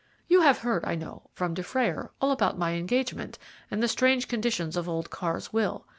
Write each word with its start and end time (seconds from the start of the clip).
You 0.27 0.41
have 0.41 0.61
heard, 0.65 0.83
I 0.83 0.95
know, 0.95 1.29
from 1.35 1.53
Dufrayer, 1.53 2.09
all 2.19 2.31
about 2.31 2.57
my 2.57 2.71
engagement 2.71 3.37
and 3.69 3.83
the 3.83 3.87
strange 3.87 4.27
conditions 4.27 4.75
of 4.75 4.89
old 4.89 5.11
Carr's 5.11 5.53
will. 5.53 5.85